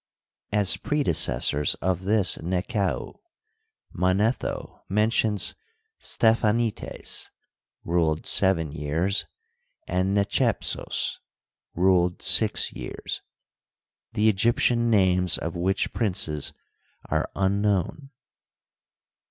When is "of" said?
1.75-2.05, 15.37-15.55